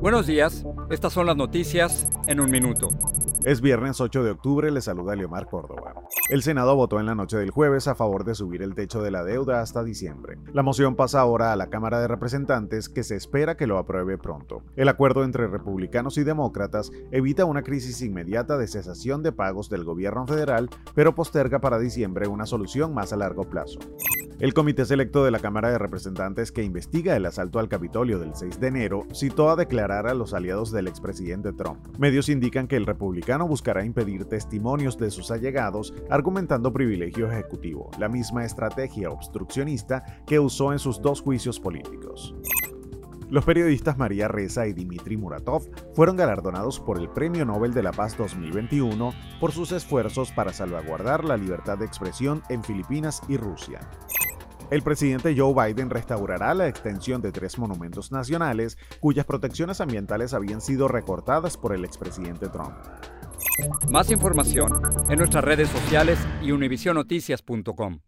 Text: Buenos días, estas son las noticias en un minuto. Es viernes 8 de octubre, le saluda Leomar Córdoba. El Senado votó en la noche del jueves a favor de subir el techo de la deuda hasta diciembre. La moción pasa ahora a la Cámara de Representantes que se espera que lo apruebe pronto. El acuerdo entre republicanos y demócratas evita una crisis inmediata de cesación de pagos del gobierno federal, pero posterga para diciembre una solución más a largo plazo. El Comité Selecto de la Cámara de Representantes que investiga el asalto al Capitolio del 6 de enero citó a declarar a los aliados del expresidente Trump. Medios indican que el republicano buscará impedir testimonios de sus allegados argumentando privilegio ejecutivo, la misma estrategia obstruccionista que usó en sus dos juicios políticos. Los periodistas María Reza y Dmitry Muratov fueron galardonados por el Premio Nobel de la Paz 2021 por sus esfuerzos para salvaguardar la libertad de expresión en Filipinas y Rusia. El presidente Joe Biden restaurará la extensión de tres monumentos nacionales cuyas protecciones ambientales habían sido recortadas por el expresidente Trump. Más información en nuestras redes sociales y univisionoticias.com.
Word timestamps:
Buenos 0.00 0.26
días, 0.26 0.64
estas 0.88 1.12
son 1.12 1.26
las 1.26 1.36
noticias 1.36 2.08
en 2.26 2.40
un 2.40 2.50
minuto. 2.50 2.88
Es 3.44 3.60
viernes 3.60 4.00
8 4.00 4.24
de 4.24 4.30
octubre, 4.30 4.70
le 4.70 4.80
saluda 4.80 5.14
Leomar 5.14 5.46
Córdoba. 5.46 5.92
El 6.30 6.42
Senado 6.42 6.74
votó 6.74 6.98
en 6.98 7.04
la 7.04 7.14
noche 7.14 7.36
del 7.36 7.50
jueves 7.50 7.86
a 7.86 7.94
favor 7.94 8.24
de 8.24 8.34
subir 8.34 8.62
el 8.62 8.74
techo 8.74 9.02
de 9.02 9.10
la 9.10 9.22
deuda 9.22 9.60
hasta 9.60 9.84
diciembre. 9.84 10.38
La 10.54 10.62
moción 10.62 10.96
pasa 10.96 11.20
ahora 11.20 11.52
a 11.52 11.56
la 11.56 11.68
Cámara 11.68 12.00
de 12.00 12.08
Representantes 12.08 12.88
que 12.88 13.04
se 13.04 13.16
espera 13.16 13.58
que 13.58 13.66
lo 13.66 13.76
apruebe 13.76 14.16
pronto. 14.16 14.62
El 14.76 14.88
acuerdo 14.88 15.24
entre 15.24 15.46
republicanos 15.46 16.16
y 16.16 16.24
demócratas 16.24 16.90
evita 17.10 17.44
una 17.44 17.62
crisis 17.62 18.00
inmediata 18.00 18.56
de 18.56 18.66
cesación 18.66 19.22
de 19.22 19.32
pagos 19.32 19.68
del 19.68 19.84
gobierno 19.84 20.26
federal, 20.26 20.70
pero 20.94 21.14
posterga 21.14 21.60
para 21.60 21.78
diciembre 21.78 22.28
una 22.28 22.46
solución 22.46 22.94
más 22.94 23.12
a 23.12 23.16
largo 23.16 23.44
plazo. 23.44 23.78
El 24.40 24.54
Comité 24.54 24.86
Selecto 24.86 25.22
de 25.22 25.30
la 25.30 25.38
Cámara 25.38 25.70
de 25.70 25.76
Representantes 25.76 26.50
que 26.50 26.62
investiga 26.62 27.14
el 27.14 27.26
asalto 27.26 27.58
al 27.58 27.68
Capitolio 27.68 28.18
del 28.18 28.34
6 28.34 28.58
de 28.58 28.68
enero 28.68 29.06
citó 29.12 29.50
a 29.50 29.56
declarar 29.56 30.06
a 30.06 30.14
los 30.14 30.32
aliados 30.32 30.72
del 30.72 30.88
expresidente 30.88 31.52
Trump. 31.52 31.78
Medios 31.98 32.30
indican 32.30 32.66
que 32.66 32.76
el 32.76 32.86
republicano 32.86 33.46
buscará 33.46 33.84
impedir 33.84 34.24
testimonios 34.24 34.96
de 34.96 35.10
sus 35.10 35.30
allegados 35.30 35.92
argumentando 36.08 36.72
privilegio 36.72 37.30
ejecutivo, 37.30 37.90
la 37.98 38.08
misma 38.08 38.46
estrategia 38.46 39.10
obstruccionista 39.10 40.22
que 40.26 40.40
usó 40.40 40.72
en 40.72 40.78
sus 40.78 41.02
dos 41.02 41.20
juicios 41.20 41.60
políticos. 41.60 42.34
Los 43.28 43.44
periodistas 43.44 43.98
María 43.98 44.26
Reza 44.26 44.66
y 44.66 44.72
Dmitry 44.72 45.18
Muratov 45.18 45.68
fueron 45.94 46.16
galardonados 46.16 46.80
por 46.80 46.98
el 46.98 47.10
Premio 47.10 47.44
Nobel 47.44 47.74
de 47.74 47.82
la 47.82 47.92
Paz 47.92 48.16
2021 48.16 49.12
por 49.38 49.52
sus 49.52 49.70
esfuerzos 49.70 50.32
para 50.32 50.54
salvaguardar 50.54 51.24
la 51.26 51.36
libertad 51.36 51.76
de 51.76 51.84
expresión 51.84 52.42
en 52.48 52.64
Filipinas 52.64 53.20
y 53.28 53.36
Rusia. 53.36 53.80
El 54.70 54.82
presidente 54.82 55.34
Joe 55.36 55.52
Biden 55.52 55.90
restaurará 55.90 56.54
la 56.54 56.68
extensión 56.68 57.20
de 57.20 57.32
tres 57.32 57.58
monumentos 57.58 58.12
nacionales 58.12 58.78
cuyas 59.00 59.26
protecciones 59.26 59.80
ambientales 59.80 60.32
habían 60.32 60.60
sido 60.60 60.86
recortadas 60.86 61.56
por 61.56 61.74
el 61.74 61.84
expresidente 61.84 62.48
Trump. 62.48 62.74
Más 63.90 64.10
información 64.10 64.80
en 65.08 65.18
nuestras 65.18 65.42
redes 65.42 65.68
sociales 65.68 66.18
y 66.40 66.52
univisionoticias.com. 66.52 68.00